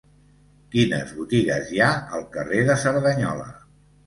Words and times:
Quines 0.75 1.11
botigues 1.17 1.69
hi 1.75 1.83
ha 1.83 1.91
al 2.21 2.25
carrer 2.39 2.63
de 2.71 2.79
Cerdanyola? 2.87 3.49